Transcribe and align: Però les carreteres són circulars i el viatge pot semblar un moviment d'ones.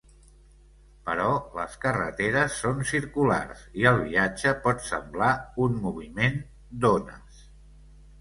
Però 1.07 1.25
les 1.57 1.73
carreteres 1.83 2.55
són 2.61 2.81
circulars 2.91 3.61
i 3.81 3.85
el 3.91 4.01
viatge 4.07 4.53
pot 4.63 4.81
semblar 4.87 5.29
un 5.67 5.77
moviment 5.85 6.41
d'ones. 6.87 7.45